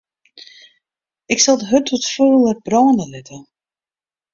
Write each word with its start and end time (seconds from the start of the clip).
Ik 1.33 1.39
sil 1.41 1.57
de 1.59 1.67
hurd 1.71 1.87
wat 1.91 2.05
fûler 2.13 2.57
brâne 2.67 3.05
litte. 3.13 3.37